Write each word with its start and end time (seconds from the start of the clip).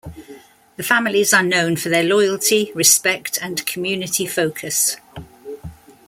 The 0.77 0.81
families 0.81 1.31
are 1.31 1.43
known 1.43 1.75
for 1.75 1.89
their 1.89 2.01
loyalty, 2.03 2.71
respect 2.73 3.37
and 3.39 3.63
community 3.67 4.25
focus. 4.25 4.97